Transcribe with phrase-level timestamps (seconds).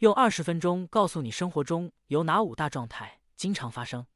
[0.00, 4.06] 用二十分钟告诉你生活中有哪五大状态经常发生，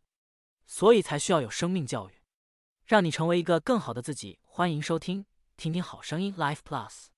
[0.65, 2.23] 所以才需要有生命教育，
[2.87, 4.39] 让你成为一个更好的自己。
[4.45, 5.27] 欢迎收听，
[5.59, 7.14] 听听好声音 Life Plus。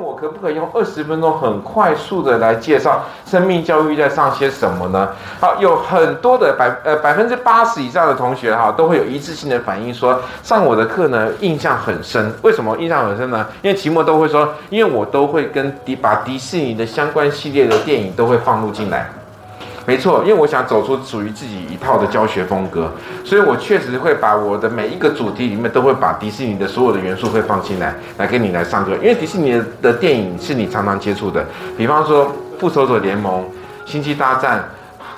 [0.00, 5.08] 我可不可以用二十分钟很快速的来介绍生命教育在上些什么呢？
[5.38, 12.32] 好，有很多的百呃百分之八十以上的同学哈都会有一致性的反应说，上我的课呢印象很深。
[12.42, 13.46] 为什么印象很深呢？
[13.62, 19.10] 因为期末都会说，因为我都会跟迪把迪士尼的相关系列的电影都会放入进来。
[19.90, 22.88] 没错，因为我想走出属于自己一套的教学风格，
[23.24, 28.92] 所以我确实会把我的每一个主题里面都会把迪士尼的所有的元素会放进来，来跟你来上课。
[28.98, 31.44] 因为迪士尼的电影是你常常接触的，
[31.76, 32.26] 比方说
[32.60, 33.42] 《复仇者联盟》、
[33.90, 34.58] 《星际大战》、《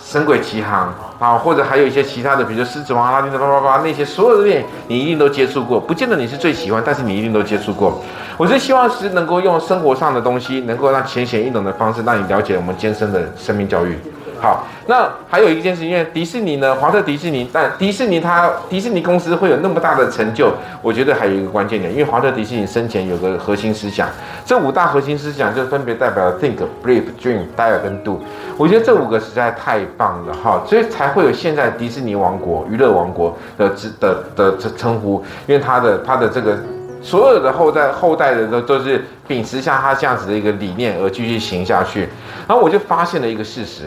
[0.03, 0.89] 神鬼奇航》
[1.23, 5.79] 啊，或者还有一些其他的，比如说《狮子王》、《阿拉丁》的叭叭叭那些所有的电影，你一定都接触过。
[5.79, 8.03] 不见得你是最喜欢，但是你一定都接触过。
[8.39, 13.99] 我是希望是能够用生活上的东西，能够让浅显易懂的方式，让你了解我们艰深的生命教育。
[14.43, 24.09] 好，那还有一件事，因为迪士尼呢，华特迪士尼，但迪士尼它迪士尼公司会有那么大的成就，我觉得还有一个关键点，因为华特迪士尼生前有个核心思想，
[24.45, 28.21] 这五大核心思想就分别代表了 think、believe、dream、dare 跟 do，
[28.59, 36.59] 我觉得这五个实在太棒了哈，所以才会有现在迪士尼王国、娱乐王国的的的称称呼，因为他的他的这个
[37.01, 42.09] 所有的后代后代的都都是秉持像他这样子的一个理念而继续行下去，
[42.49, 43.85] 然后我就发现了一个事实。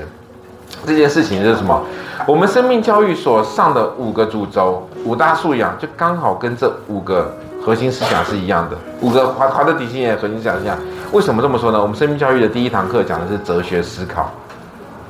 [0.85, 1.81] 这件事情是什么？
[2.27, 8.77] 我们生命教育所上的五个主轴、五大素养，就刚好跟这五个核心思想是一样的。
[9.01, 10.77] 五个华华特迪士尼核心思想是一样。
[11.11, 11.81] 为什么这么说呢？
[11.81, 14.31] 我们生命教育的第一堂课讲的是哲学思考，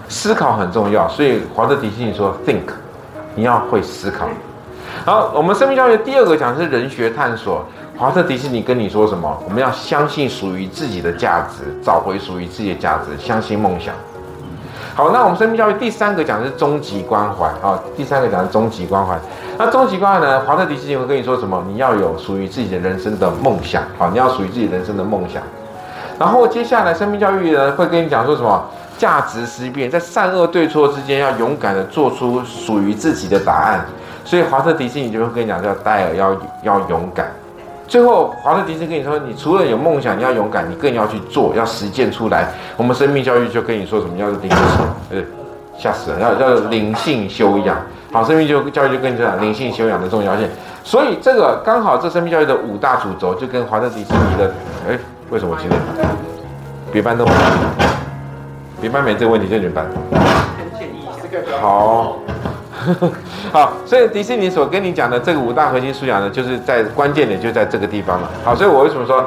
[0.10, 2.72] 思考很重要，所以华特迪士尼说 think，
[3.36, 4.28] 你要会思考。
[5.06, 7.64] 好，我们生命教育第二个讲的是人学探索，
[7.98, 9.38] 华特迪士尼跟你说什么？
[9.46, 13.94] 我们要相信属于自己的价值，找回属于自己的价值，相信梦想。
[14.96, 17.78] 好，那我们生命教育第三个讲的是终极关怀啊。
[17.98, 19.20] 第三个讲的终极关怀。
[19.58, 20.40] 那终极关怀呢？
[20.46, 21.62] 华特迪士尼会跟你说什么？
[21.68, 25.44] 你要有属于自己的人生的梦想，好，你要属于自己人生的梦想。
[26.18, 28.64] 然后接下来生命教育呢会跟你讲说什么？
[28.98, 33.86] 价值思辨，在善恶对错之间要勇敢的做出属于自己的答案。
[34.24, 36.34] 所以华特迪士尼就会跟你讲叫戴尔要
[36.64, 37.30] 要勇敢。
[37.88, 42.50] 最后，华特迪士尼跟你说，你除了有梦想，你要勇敢，你更要去做，要实践出来。
[42.76, 44.60] 我们生命教育就跟你说什么，要灵性，
[45.12, 45.22] 呃，
[45.78, 47.78] 吓死了，要要灵性修养。
[48.12, 50.50] 好，生命教教育就跟你讲灵性修养的重要性。
[50.84, 54.54] 所以这个刚好这生命教育的五大主轴，就跟华特迪士尼的，
[54.90, 54.98] 哎，
[55.30, 55.80] 为什么今天
[56.92, 57.26] 别班都，
[58.82, 59.86] 别班没这个问题，就你们班。
[61.62, 62.18] 好。
[63.52, 68.30] 好，所以迪士尼所跟你讲的这个五大核心素养呢，就是在关键点就在这个地方了。
[68.44, 69.24] 好，所以我为什么说，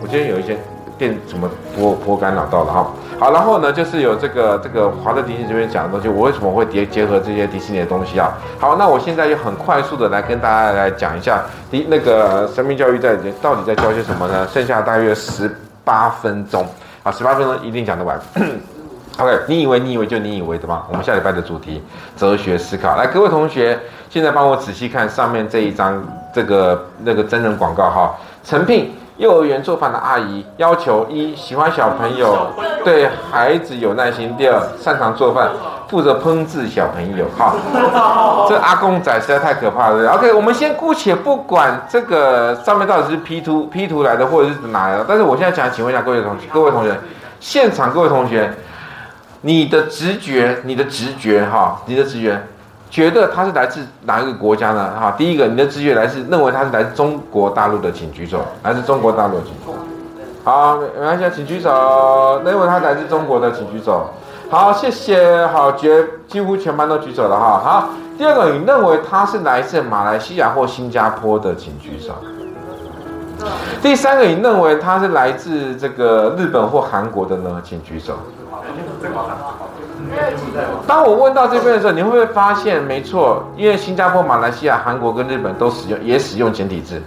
[0.00, 0.56] 我今天有一些
[0.98, 2.86] 电什么波波干扰到了哈。
[3.18, 8.32] 好，然后呢，就是有这个这个华特迪士尼这边讲的东西，我为什么会结结合这些迪士尼的东西啊？
[8.58, 14.46] 好，那我现在就很快速的来跟大家来讲一下，迪那个生命教育在到底在教些什么呢？
[14.52, 15.50] 剩下大约十
[15.84, 16.66] 八分钟，
[17.02, 18.20] 好，十八分钟一定讲得完。
[19.18, 20.82] OK，你以为你以为就你以为的吗？
[20.88, 21.82] 我们下礼拜的主题
[22.16, 23.78] 哲学思考，来，各位同学，
[24.08, 26.02] 现在帮我仔细看上面这一张
[26.34, 28.14] 这个那个真人广告哈。
[28.42, 32.48] 诚聘幼儿园做饭的阿姨，要求一喜欢小朋友，
[32.84, 35.50] 对孩子有耐心；第二擅长做饭，
[35.88, 37.26] 负责烹制小朋友。
[37.36, 37.54] 哈，
[38.48, 40.10] 这阿公仔实在太可怕了。
[40.14, 46.98] OK，我们先姑且不管这个上面到底是 P 图 P 图来的，或者是哪来的，但是我现在想请问一下各位同学，各位同学，
[47.38, 48.50] 现场各位同学。
[49.44, 52.40] 你的直觉，你的直觉，哈，你的直觉，
[52.88, 54.92] 觉得他是来自哪一个国家呢？
[54.98, 58.40] 哈，第一个，你的直觉来自认为他是来自中国大陆的，请举手。
[58.62, 59.74] 来自中国大陆的，请举手。
[60.44, 62.40] 好，没关系，请举手。
[62.44, 64.10] 认为他来自中国的，请举手。
[64.48, 65.44] 好，谢谢。
[65.48, 67.60] 好，绝几乎全班都举手了哈。
[67.64, 72.14] 好，第二个，你认为他是来自马来西亚或新加坡的，请举手。
[73.82, 77.60] 第三个，你认为他是来自这个日本或韩国的呢？
[77.64, 78.14] 请举手。
[80.86, 87.00] 当我问到这边的时候，你会不会发现，没错，因为新加坡、马来西亚、韩国跟日本都使用，也使用简体字。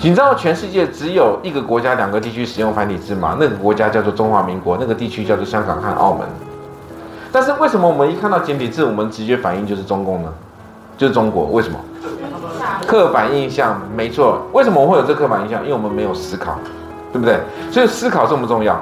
[0.00, 3.36] 你知道全世界只有一个国家、两个地区使用繁体字吗？
[3.38, 6.26] 那个国家叫做中华民国，那个地区叫做香港和澳门。
[7.30, 10.32] 但是为什么我们一看到简体字，我们直接反应就是中共呢？
[10.96, 11.46] 就是中国？
[11.46, 11.78] 为什么？
[12.86, 14.40] 刻板印象，没错。
[14.52, 15.62] 为什么我会有这刻板印象？
[15.62, 16.58] 因为我们没有思考，
[17.12, 17.40] 对不对？
[17.70, 18.78] 所以思考重不重要？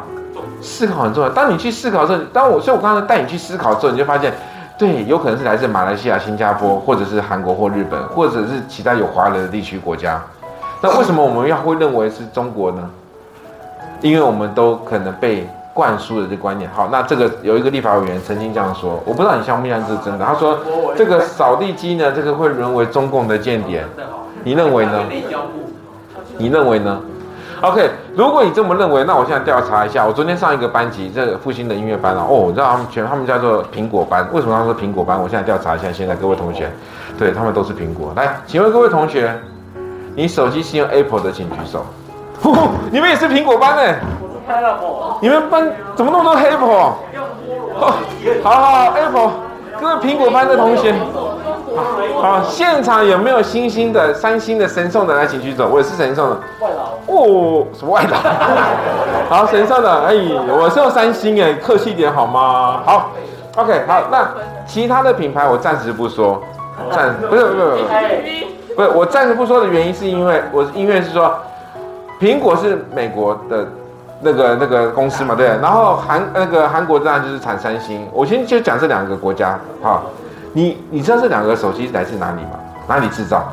[0.62, 1.28] 思考很重要。
[1.28, 4.32] 当你去思考之后，当我，所以我刚才带你去思考之后，你就发现，
[4.78, 10.22] 对，有可能是来自马来西亚、新加坡，或者是韩国或日本，或者是其他有华人的地区国家。
[10.80, 12.88] 那为什么我们要会认为是中国呢？
[14.00, 16.70] 因为我们都可能被灌输了这观念。
[16.74, 20.24] 好，那这个有一个立法委员曾经这样说，我不知道你相不相信是真的。
[20.24, 20.58] 他说，
[20.96, 23.84] 这个扫地机呢，这个会沦为中共的间谍。
[24.44, 25.04] 你认为呢？
[26.38, 27.00] 你认为呢
[27.62, 30.04] ？OK，如果你这么认为，那我现在调查一下。
[30.04, 34.28] 我昨天上一个班级，这个复兴的音乐班哦，我知道他们全他们叫做苹果班。
[34.32, 35.20] 为什么他们说苹果班？
[35.20, 36.70] 我现在调查一下，现在各位同学，
[37.16, 38.12] 对他们都是苹果。
[38.14, 39.32] 来，请问各位同学。
[40.14, 41.86] 你手机是用 Apple 的，请举手。
[42.90, 43.94] 你们也是苹果班的？
[45.22, 46.92] 你们班怎么那么多 Apple？
[48.42, 49.30] 好好，Apple，
[49.80, 50.94] 各位苹果班的同学，
[52.20, 55.68] 好，现场有没有星星的、三星的、神送的来，请举手。
[55.68, 56.36] 我也是神送的。
[56.60, 57.14] 外劳。
[57.14, 58.16] 哦，什么外劳？
[59.28, 59.90] 好，神送的。
[60.02, 60.14] 哎，
[60.48, 62.80] 我是用三星哎，客气点好吗？
[62.84, 63.10] 好
[63.56, 64.28] ，OK，好，那
[64.66, 66.40] 其他的品牌我暂时不说，
[66.90, 67.82] 暂 不是不是不是。
[68.76, 71.34] 不是，我暂时不说的原因是因为我因为是说，
[72.20, 73.66] 苹果是美国的
[74.20, 75.48] 那个那个公司嘛，对。
[75.60, 78.08] 然后韩那个韩国当然就是产三星。
[78.12, 80.04] 我先就讲这两个国家，好，
[80.52, 82.50] 你你知道这两个手机来自哪里吗？
[82.86, 83.52] 哪里制造？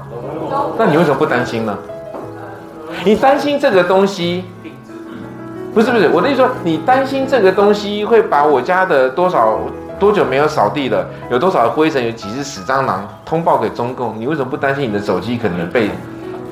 [0.78, 1.78] 那你为什么不担心呢？
[3.06, 4.46] 你担心这个东西？
[5.74, 9.60] 不是不是，我的意思说，你担心这个东西会把我家的多少？
[10.00, 11.06] 多久没有扫地了？
[11.30, 12.04] 有多少灰尘？
[12.04, 13.06] 有几只死蟑螂？
[13.26, 14.18] 通报给中共？
[14.18, 15.92] 你为什么不担心你的手机可能被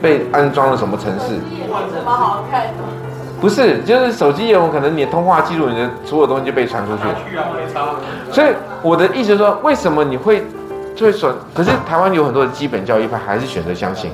[0.01, 1.39] 被安装了什么程式？
[1.94, 2.67] 这么好看？
[3.39, 7.03] 不是，就是手机有可能你通话记录，你的所有东西就被传出去。
[8.31, 8.47] 所以
[8.81, 10.45] 我的意思是说，为什么你会
[10.95, 11.31] 就会说？
[11.53, 14.11] 可是台湾有很多的基本教育派还是选择相信，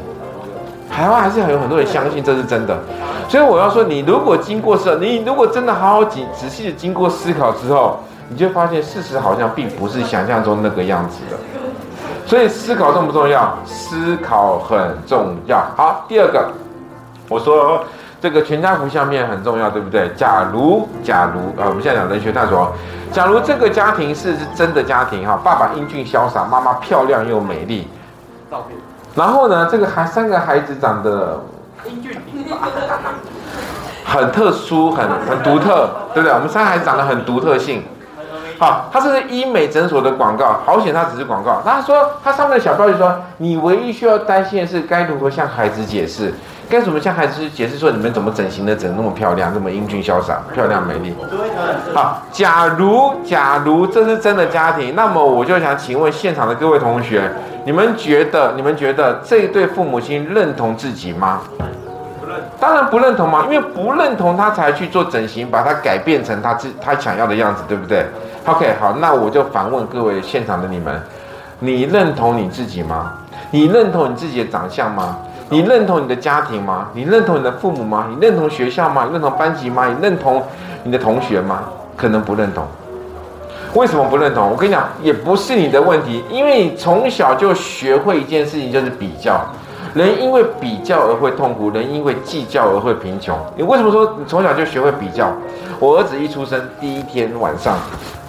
[0.92, 2.78] 台湾还是有很多人相信这是真的。
[3.30, 8.00] 所以我要说，你如果经过思，你如果真的好好仔仔细的经过思考之后。
[8.30, 11.38] 你就发现事实好像并不是想象中那个样子的，
[12.26, 13.54] 所以思考重不重要？
[13.66, 15.58] 思考很重要。
[15.76, 16.48] 好，第二个，
[17.30, 17.84] 我说
[18.24, 20.08] 这个全家福相片很重要，对不对？
[20.16, 22.72] 假如，假如啊，我们现在讲人学探索，
[23.12, 27.86] 假如这个家庭是是真的家庭哈，爸爸英俊潇洒，妈妈漂亮又美丽，
[28.50, 28.78] 照片。
[29.14, 31.44] 然后呢，这个孩三个孩子长得
[31.86, 32.18] 英俊
[34.06, 36.34] 很特殊，很很独特，对不对？
[36.34, 37.84] 我们三个孩子长得很独特性。
[38.60, 41.62] 好，它这是医美诊所的广告，好险，它只是广告。
[41.66, 46.34] 他说，它上面的小标题说，你唯一需要担心的是该如何向孩子解释，
[46.70, 51.16] 该怎么向孩子解释说你们怎么整形的整那么漂亮，那么英俊潇洒，漂亮美丽。
[51.94, 57.30] 好，假如假如这是真的家庭，那么我就想请问现场的各位同学，
[57.66, 61.42] 你们觉得你们觉得这一对父母亲认同自己吗？
[62.64, 68.06] 当然不认同嘛，因为不认同他才去做整形，把它改变成他自他想要的样子，对不对
[68.46, 70.98] ？OK，好，那我就反问各位现场的你们，
[71.60, 73.12] 你认同你自己吗？
[73.52, 75.18] 你认同你自己的长相吗？
[75.50, 76.88] 你认同你的家庭吗？
[76.94, 78.08] 你认同你的父母吗？
[78.10, 79.04] 你认同学校吗？
[79.08, 79.86] 你认同班级吗？
[79.90, 80.42] 你认同
[80.84, 81.64] 你的同学吗？
[81.98, 82.66] 可能不认同。
[83.74, 84.50] 为什么不认同？
[84.50, 89.46] 我跟你讲，也不是你的问题，因为你从小就学会一件事情，就是比较。
[89.96, 93.38] 人因为比较而会痛苦，人因为计较而会贫穷。
[93.56, 95.32] 你为什么说你从小就学会比较？
[95.80, 97.78] 我儿子一出生第一天晚上。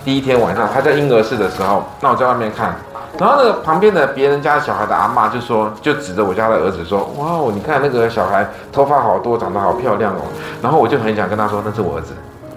[0.05, 2.77] 第一天晚上，他在婴儿室的时候，那我在外面看，
[3.19, 10.19] 然后那个旁边的别人家小孩的阿妈就说，就指着我家的儿子说：“哇哦，你看那个小孩头发好多，长得好漂亮哦。”
[10.61, 12.13] 然后我就很想跟他说：“那是我儿子，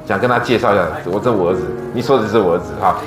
[0.06, 1.62] 想跟他介绍一下，我这我儿子，
[1.94, 2.98] 你说的是我儿子哈。”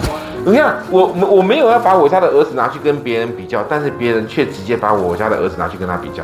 [0.45, 6.23] 你看我我没有要把我家的儿子拿去跟别人比较，但是别人却直接把我家的儿子拿去跟他比较。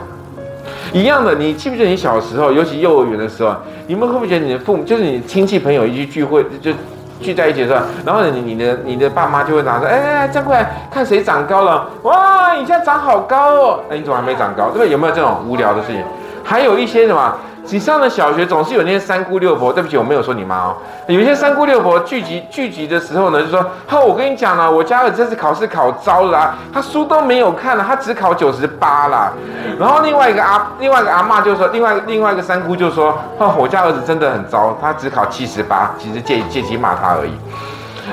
[0.93, 3.55] 一样的，你记不记得你小时候，尤其幼儿园的时候，
[3.87, 6.73] 你们会不会觉得你的父母就是你亲戚朋友一起聚会就？
[7.19, 14.65] 聚在一起的时候，然后你你的你的爸妈就会拿着，哎哎，站过来看谁长高了，哇，你现在长好高哦，哎，你怎么还没长高？
[14.65, 14.91] 对不对？
[14.91, 16.03] 有没有这种无聊的事情？
[16.45, 17.35] 还有一些什么？
[17.69, 19.73] 你上了小学，总是有那些三姑六婆。
[19.73, 20.77] 对不起，我没有说你妈哦。
[21.09, 29.33] 有一些三姑六婆聚集聚集的时候呢，就说：“哈，我跟你讲了，我家儿子这次考试考糟了啊，他书都没有看了，他只考九十八啦。”
[29.79, 37.33] 然后另外一个阿另外一个阿嬷就说：“另外另外一个三姑就说：‘哈，我家儿子真的很糟，他只考七十八，其实借借机骂他而已。’”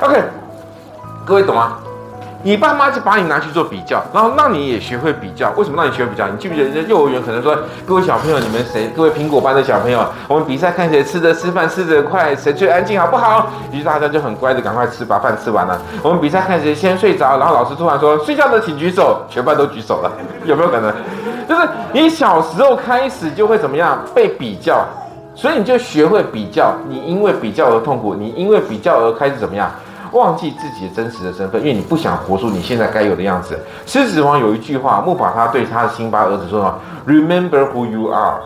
[0.01, 0.21] OK，
[1.25, 1.77] 各位懂吗？
[2.45, 5.49] 你爸妈就把你拿去做比较，然后让你也学会比较。
[5.51, 6.27] 为什么让你学会比较？
[6.27, 8.89] 你记不记得人家幼儿园可能说，各位小朋友，你们谁？
[8.93, 13.47] 各位苹果班的小朋友，我们比赛看谁吃的吃饭吃得快，谁最安静，好不好？
[13.71, 15.81] 于是大家就很乖的赶快吃，把饭吃完了。
[16.01, 20.11] 我们比赛看谁先睡着，然后老师突然说，睡觉的请举手，全班都举手了，
[20.43, 20.93] 有没有可能？
[21.47, 24.85] 就是你小时候开始就会怎么样被比较，
[25.33, 29.71] 所以你就学会比较，你因为比较而痛苦，你因为比较而开始怎么样？
[30.13, 33.59] 忘记自己的真实的身份，因为你不想活出你现在该有的样子。
[33.85, 38.41] 狮子王有一句话，木法他对他的辛巴儿子说什么？Remember who you are.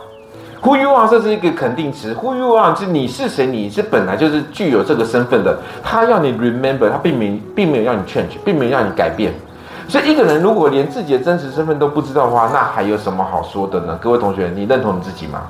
[0.64, 2.16] Who you are，这是一个肯定词。
[2.16, 3.46] Who you are，是你是谁？
[3.46, 5.58] 你是本来就是具有这个身份的。
[5.84, 9.32] 他要你 remember，他并没并没有让你 change，并没有让你改变。
[9.88, 13.98] 所以一个人如果连自己的真实身份都不知道的话，那还有什么好说的呢？
[14.02, 15.42] 各位同学，你认同你自己吗？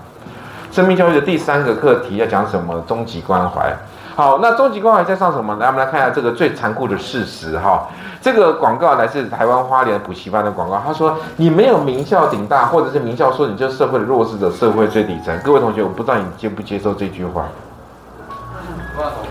[0.71, 2.83] 生命教育的第三个课题要讲什么？
[2.85, 3.73] 终极关怀。
[4.17, 5.55] 好，那终极关怀在上什么？
[5.59, 7.87] 来，我们来看一下这个最残酷的事实哈。
[8.19, 17.45] 这个广告来自台湾花莲补习班的广告，他说：“你没有名校顶大，或者是名校说你就是社会的弱势者，社会最底层。”各位同学，我不知道你接不接受这句话？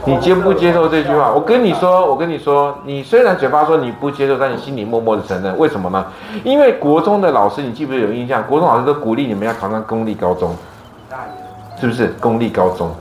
[0.05, 1.33] 你接不接受这句话？
[1.33, 5.59] 我跟你说，我跟你说，你虽然嘴巴说你不接受，但你心里默默的承认。
[5.59, 6.07] 为什么呢？
[6.45, 8.41] 因为国中的老师，你记不记得有印象？
[8.47, 10.55] 国中老师都鼓励你们要考上公立高中，
[11.81, 12.15] 是不是？
[12.21, 12.95] 公立高中。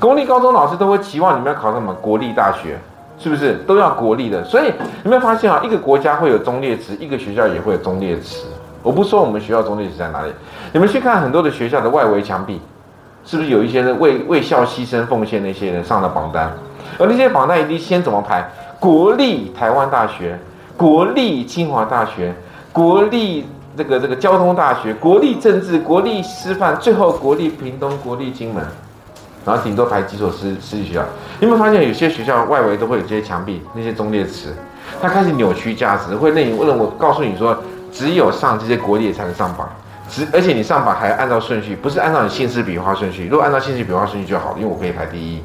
[0.00, 2.78] 公立高中老师都会期望你们要考什么国立大学，
[3.18, 4.42] 是不是都要国立的？
[4.44, 8.46] 所以你们发现啊，一个国家会有忠烈祠，一个学校也会有忠烈祠。
[8.82, 10.32] 我不说我们学校忠烈祠在哪里，
[10.72, 12.58] 你们去看很多的学校的外围墙壁，
[13.26, 16.50] 是不是有一些人为为校牺牲奉献那些人上了榜单？
[16.98, 18.42] 而那些榜单一定先怎么排？
[18.78, 20.38] 国立台湾大学、
[20.78, 22.34] 国立清华大学、
[22.72, 28.64] 国立这个这个交通大学、国立政治、国立师范，最后国立屏东、国立金门。
[29.44, 31.02] 然后顶多排几所私私立学校，
[31.40, 34.54] 你有没有发现有些学校外围都会有这些墙壁，那些忠烈祠，
[35.00, 37.56] 它开始扭曲价值，会令你问我告诉你说，
[37.90, 39.68] 只有上这些国立才能上榜，
[40.10, 43.28] 只而且你上榜还按照顺序，不是按照你姓氏笔画顺序。
[43.28, 45.42] 如果按照姓氏笔画顺序就好了，因为我可以排第一，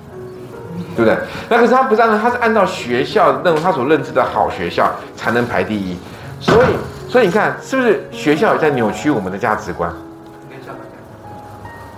[0.96, 1.18] 对不对？
[1.48, 5.98] 那可是他不是按照，他是按照学校认他所认知的好学校才能排第一，
[6.42, 6.68] 所以
[7.10, 9.90] 所以你看是不是学校也在扭曲我们的价值观？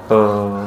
[0.10, 0.64] 呃。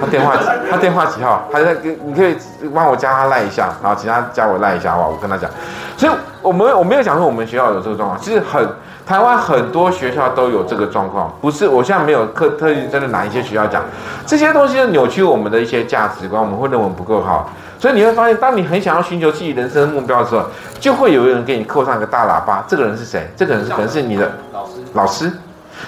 [0.00, 0.34] 他电话，
[0.70, 1.48] 他电话几号？
[1.52, 2.36] 他在跟你可以
[2.74, 5.08] 帮我加他赖一下，然后其他加我赖一下，好吧？
[5.08, 5.50] 我跟他讲。
[5.96, 8.66] 所以我们我没有讲说我们学校有这个状况，其实很
[9.06, 13.82] 台湾很多学校都有这个状况，不是我现在没有特特意真的拿一些学校讲
[14.26, 17.50] 这些东西，就扭曲我们的一些价值观，我们会认为不够好。
[17.78, 20.44] 所以你会发现，当你很想要寻求自己人生目标的时候，
[20.78, 22.64] 就会有人给你扣上一个大喇叭。
[22.68, 23.28] 这个人是谁？
[23.36, 25.32] 这个人是可能是你的老师，老师，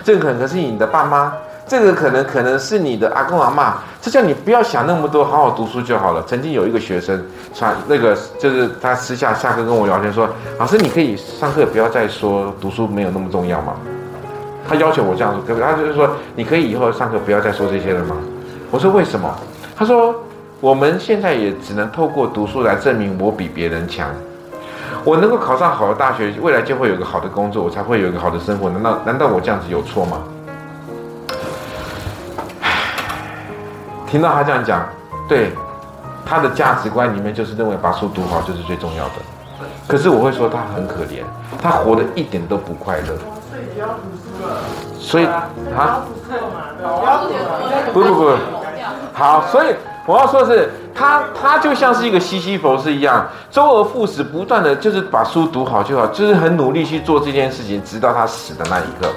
[0.03, 1.33] 这个可能是你的爸妈。
[1.67, 6.23] 这个可能可能是你的阿公阿嬷，这叫你不要想那么多，好好读书就好了。
[6.27, 10.29] 曾经有一个学生传那个，就是他私下下课跟我聊天说
[10.61, 13.73] ：“老师，你可以上课不要再说读书没有那么重要吗？”
[14.69, 18.15] 他要求我这样说，他就是说：“你可以以后上课不要再说这些了吗？”
[18.71, 19.35] 我说：“为什么？”
[19.75, 20.15] 他说
[20.61, 24.11] ：“我们现在也只能透过读书来证明我比别人强，
[25.03, 28.69] 我能够考上好的大学，未来就会有个好的工作，我才会有一个好的生活。
[28.69, 30.19] 难道难道我这样子有错吗？”
[34.15, 34.87] 听到他这样讲，
[35.29, 35.51] 对，
[36.25, 39.15] 他的价值观里面就是认为把书读好就是最重要的。
[39.89, 41.25] 可是我会说他很可怜，
[41.61, 43.19] 他活得一点都不快乐。
[45.01, 46.07] 所以啊，
[47.93, 48.37] 不不不，
[49.13, 49.75] 好，所以
[50.07, 59.09] 我要说的是，他他就像是一个西西弗斯一样，周而复始，不断的就是把书读好就好，就是很努力去做这件事情，直到他死的那一刻。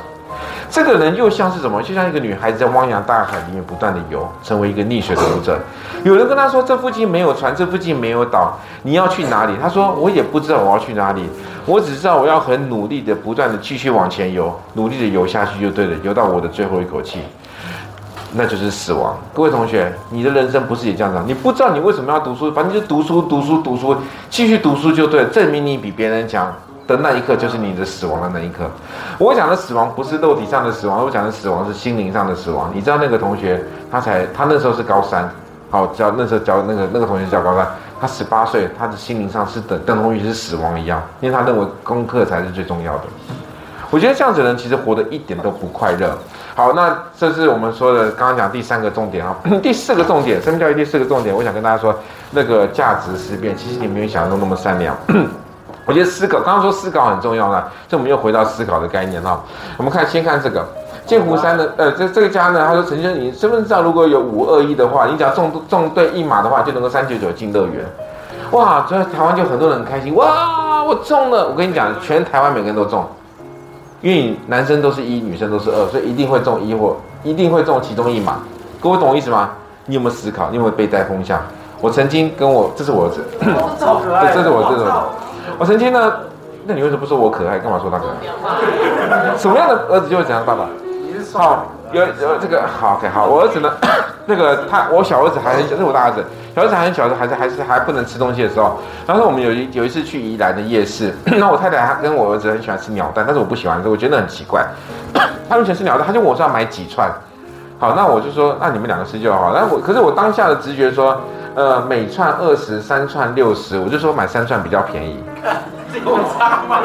[0.70, 1.82] 这个人又像是什么？
[1.82, 5.60] 就像一个女孩子在汪洋大海里面不断的游，成为一个溺水的游者。
[6.04, 11.24] 有人跟他说：“这附近没有船，这附近没有岛，你要去哪里？”他说：“我也不知道我要去哪里，
[11.66, 17.20] 我只知道我要很努力的、不断的继续往前游，努力的游下去就对了，游到我的最后一口气，
[18.34, 21.20] 那就是死亡。”各位同学，你的人生不是也这样子？
[21.26, 23.96] 你不知道你为什么要读书，反正就读书、读书、读书，
[24.30, 26.54] 继续读书就对了，证明你比别人强。
[26.88, 28.63] 的那一刻就是你的死亡的那一刻。
[29.17, 32.72] 我讲的死亡不是肉体上的死亡，我讲的死亡是心灵上的死亡。
[32.74, 35.29] 你知道那个同学，他才他那时候是高三，
[35.70, 37.67] 好教那时候教那个那个同学叫高三，
[38.00, 43.03] 他十八岁，他的心灵上是等等同于是死亡一样，因为他认为功课才是最重要的。
[43.89, 46.17] 我觉得这样子的人其实活得一点都不快乐。
[46.56, 51.96] 好，那这是我们说的刚刚讲第三个重点啊， 第四个重点，生命教育第四个重点，我想跟大家说，
[52.32, 54.94] 那个价值思辨，其实你没有想象中那么善良。
[55.88, 59.41] 我觉得思考，刚刚说思考很重要了，这我们又回到思考的概念哈。
[59.77, 60.67] 我们看，先看这个
[61.06, 67.86] 剑湖山的，呃，这这个家呢，他说陈先生，你身份证上如果有五二一的话，你只要中中对一码的话，就能够三九九进乐园。
[68.51, 71.48] 哇，所以台湾就很多人很开心，哇，我中了！
[71.48, 73.06] 我跟你讲，全台湾每个人都中，
[74.01, 78.39] 因为男生都是一，女生都是二，所以一定会中一或一定会中其中一码。
[78.82, 79.51] 各位懂我意思吗？
[79.86, 80.50] 你有没有思考？
[80.50, 81.41] 你有没有被带风向？
[81.79, 83.24] 我曾经跟我，这是我儿子，
[83.79, 85.13] 超可爱， 这是我，这是我，
[85.58, 86.13] 我曾经呢，
[86.66, 87.60] 那你为什么不说我可爱？
[87.60, 89.38] 干嘛说他可爱？
[89.38, 90.44] 什么样的儿子就会怎样？
[90.46, 90.68] 爸爸，
[91.34, 91.66] 好。
[91.94, 93.72] 有有这个好，OK 好，我儿子呢，
[94.25, 96.22] 那个他我小儿子还很小，这是我大儿子，
[96.54, 98.77] 小儿子还很小的还是还是还不能吃东西的时候，
[99.08, 104.68] 然后我们有一有一次去宜兰的夜市， 那我太太她跟我儿子很喜欢吃鸟蛋，但是我不喜欢吃，我觉得很奇怪，
[105.48, 107.10] 他们喜欢吃鸟蛋，他就问我说要买几串，
[107.80, 111.20] 好，那我就说那你们两个吃就好，那我可是我当下的直觉说，
[111.54, 115.24] 呃，每串二十，三串六十，我就说买三串比较便宜。
[116.06, 116.80] 有差吗？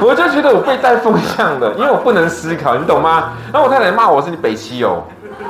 [0.00, 3.30] 我就觉得我被带风向的，因为我不能思考，你懂吗？
[3.52, 5.02] 然后我太太骂我是你北七哦，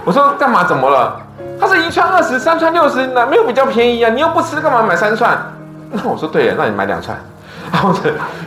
[0.04, 0.64] 我说干嘛？
[0.64, 1.20] 怎么了？
[1.60, 4.10] 他是一串二十，三串六十，那没有比较便宜啊？
[4.10, 5.38] 你又不吃，干嘛买三串？
[5.90, 7.16] 那我说对了，那你买两串。
[7.70, 7.92] 然后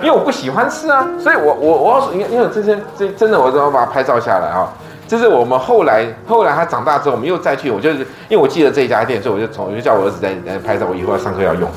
[0.01, 4.67] 因为我不喜欢吃啊，所以我我我要说，因为这些这真的，我都要把它拍照下来啊。
[5.11, 7.97] 这是我们后来后来他长大之后，我们又再去，我就是
[8.29, 11.69] 因为我记得这一家店，所以我就从我就叫我儿子在在拍照，我以后要上课要用。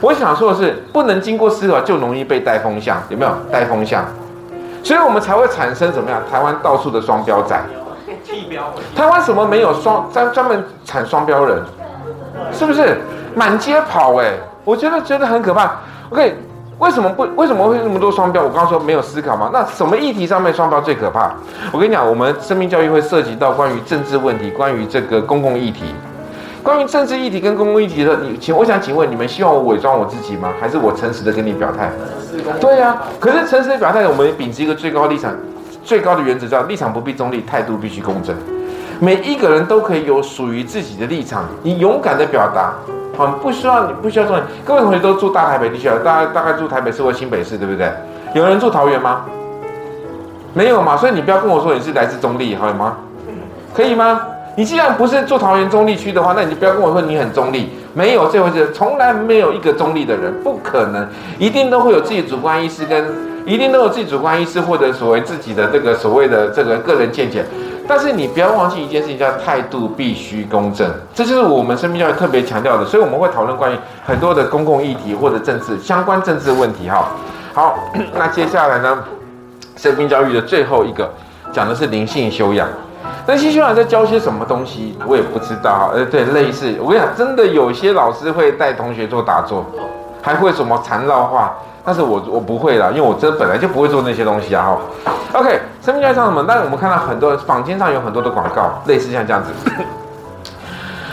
[0.00, 4.04] 我想说的是，不能经过思考就容易被带风向，有没有带风向？
[4.84, 6.22] 所以我们才会产生怎么样？
[6.30, 7.60] 台湾到处的双标仔，
[8.94, 11.60] 台湾什么没有双专专门产双标人，
[12.52, 12.96] 是不是
[13.34, 14.14] 满街跑？
[14.20, 15.68] 哎，我觉得觉得很可怕。
[16.10, 16.36] OK，
[16.82, 18.42] 为什么不为什么会那么多双标？
[18.42, 19.50] 我刚刚说没有思考吗？
[19.52, 21.32] 那什么议题上面双标最可怕？
[21.70, 25.84] 我跟你讲，我们生命教育会涉及到关于政治问题，关于这个公共议题。
[26.60, 30.52] 关于政治议题跟公共议题的，你请我想请问，你们希望我伪装我自己吗？
[30.60, 31.88] 还是我诚实的跟你表态？
[32.60, 35.32] 对呀、啊，可是诚实的表态，我们秉持一个最高立场、
[35.84, 38.34] 最高的原则，叫立场不必中立，态度必须公正。
[38.98, 42.74] 每一个人都可以有属于自己的立场，你勇敢的表达，
[43.16, 44.40] 好，不需要你不需要中立。
[44.64, 47.92] 各位同学都住大台北地区啊，大概大概住台北市或新北市，对不对？
[48.34, 49.24] 有人住桃园吗？
[50.54, 52.96] 没有嘛，所以你不要跟我说你是来自中立，好吗？
[53.74, 54.20] 可以吗？
[54.54, 61.06] 你既然不是住桃园中立区的话，那你就不要跟我说你很中立，没有这回事，从来没有一个中立的人，不可能，
[61.38, 63.02] 一定都会有自己主观意识跟，
[63.46, 67.44] 一定都有自己主观意识或者所谓自己的这个所谓的这个个人见解。
[67.86, 72.84] 但是你不要忘记一件事情，叫态度必须公正，这就是我们生命教育特别强调的。
[72.84, 76.88] 所以我们会讨论关于很多的公共议题或者政治相关政治问题。
[76.88, 77.08] 哈，
[77.54, 77.78] 好，
[78.16, 79.04] 那接下来呢，
[79.76, 81.10] 生命教育的最后一个
[81.52, 82.68] 讲的是灵性修养。
[83.26, 85.90] 那新修养在教些什么东西，我也不知道。
[85.94, 89.64] 呃，对，类似我跟你讲，真的有些老师会带同学做打坐，
[90.22, 91.52] 还会什么缠绕画，
[91.84, 94.64] 但是我我不会啦，因为我这本来就不会做那些东西啊。
[94.64, 94.78] 哈
[95.40, 96.44] ，OK，生命教育上什么？
[96.46, 99.50] 但是我们看到很多坊间上有很多的广告，类似像这样子。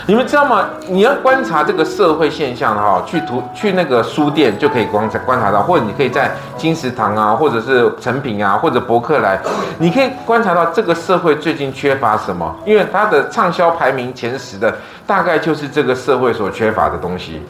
[0.06, 0.64] 你们知道吗？
[0.88, 9.38] 你要观察这个社会现象哈，去图去那个书店就可以观察观察到，或者你可以在金石堂啊，或者是诚品啊，或者博客来，
[9.78, 14.74] 你可以观察到这个社会最近缺乏什么，因为它的畅销排名前十的
[15.06, 17.46] 大概就是这个社会所缺乏的东西。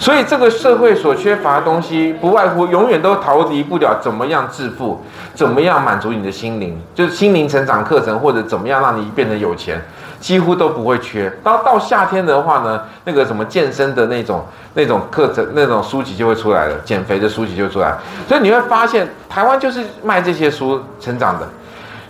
[0.00, 5.00] 所以这个社会所缺乏的东西，不外乎永远都逃离不了怎么样致富，
[5.34, 9.80] 怎么样满足你的心灵，就是心灵成长课程，或者怎么样让你变得有钱。
[10.18, 11.30] 几乎都不会缺。
[11.42, 17.96] 到到夏天的话呢，那个什么健身的那种那种课程、那种书籍就会出来了，减肥的书籍就出来。
[18.28, 21.48] 所以你会发现，台湾就是卖这些书成长的。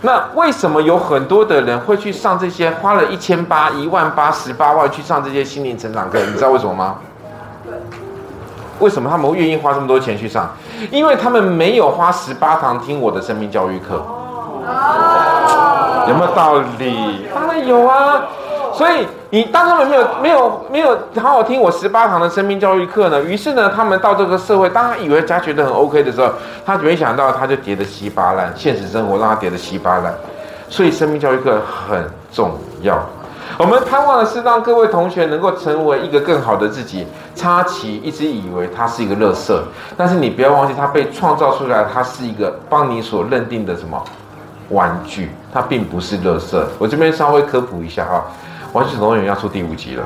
[0.01, 6.19] 那为什么有很多的人会去上这些，花了一千八、一万八、十八万去上这些心灵成长课？
[6.19, 6.95] 你知道为什么吗？
[8.79, 10.49] 为什么他们会愿意花这么多钱去上？
[10.89, 14.03] 因为他们没有花十八堂听我的生命教育课。
[16.07, 17.27] 有没有道理？
[17.33, 18.23] 当然有啊！
[18.73, 26.29] 所以你当他们没有没有没有好好听我十八堂的生命教育课呢，于是呢，他们到这个社会，当他以为家觉得很 OK 的时候，
[26.65, 30.13] 他没想到他就跌得稀巴烂，现实生活让他跌得稀巴烂。
[30.69, 32.97] 所以生命教育课很重要。
[33.57, 37.05] 我们盼望的是让各位同学能够成为一个更好的自己。
[37.35, 39.57] 插旗一直以为它是一个垃圾，
[39.95, 44.01] 但是你不要忘记，它被创造出来，它是一个帮你所认定的什么？
[44.69, 46.57] 玩具，它并不是垃圾。
[46.77, 48.23] 我这边稍微科普一下哈，
[48.77, 50.03] 《玩具总动员》要出第五集了，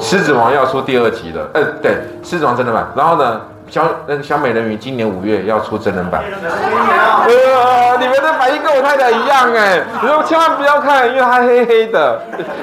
[0.02, 1.46] 《狮子王》要出第二集了。
[1.54, 2.86] 呃，对，《狮子王》真的版。
[2.96, 6.22] 然后呢，小那小美人鱼今年五月要出真人版。
[6.22, 12.20] 呃，你们的反应跟我太太一样哎，你说千万不要看，因为它黑黑的。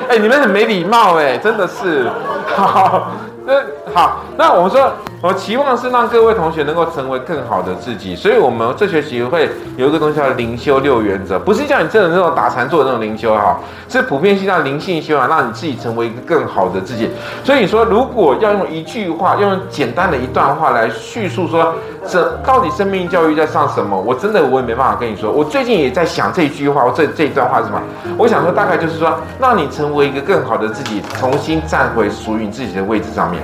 [0.10, 2.10] 哎，你们很没礼貌哎，真的是。
[2.56, 3.12] 好，
[3.46, 3.54] 那
[3.96, 17.10] 好，那我们说，我期望是让各位同学能够成为更好的自己，所以我们这学期会有一个东西叫灵修六原则，不是叫你真的那种打禅坐的那种灵修哈，是普遍性的灵性修养，让你自己成为一个更好的自己。
[17.42, 21.74] 所以你说，如果要用一句话，用简单的一段话来叙述说，
[22.06, 23.98] 这到底生命教育在上什么？
[23.98, 25.32] 我真的我也没办法跟你说。
[25.32, 27.82] 我最近也在想这句话，我这这一段话是什么？
[28.18, 33.42] 我想说，大概就是说，让你成为一个更好的自己，重新站回属于你自己的位置上面。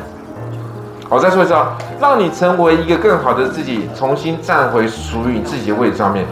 [1.13, 6.26] 我再说一次啊，让你成为一个更好的自己，重新站回属于你自己的位置上面。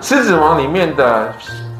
[0.00, 1.32] 狮子王里面的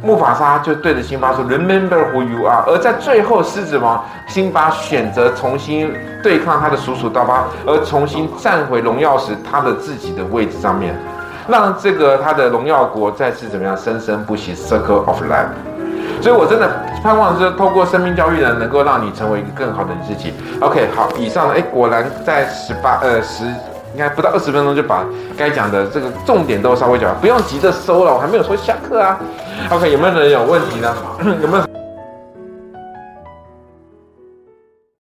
[0.05, 10.97] 木法沙就对着辛巴说：“Remember who you are。”而在最后，狮子王辛巴选择重新对抗他的叔叔刀疤，而重新站回荣耀时他的自己的位置上面，
[11.49, 15.68] 让这个他的荣耀国再次怎么样生生不息？Circle of Life。
[16.21, 16.69] 所以，我真的
[17.03, 20.33] 盼望是透过生命教育呢，能够让你成为一个更好的你自己。
[20.61, 25.05] OK，好，以上呢哎，果然在十八呃十，应该不到二十分钟就把
[25.37, 29.19] 该讲的这个重点都稍微讲，不用急着收了，我还没有说下课啊。
[29.71, 30.95] OK，有没有人有问题呢？
[31.43, 31.68] 有没有？